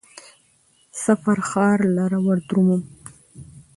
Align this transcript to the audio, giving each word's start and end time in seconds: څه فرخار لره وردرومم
څه 1.01 1.11
فرخار 1.23 1.77
لره 1.97 2.19
وردرومم 2.25 2.81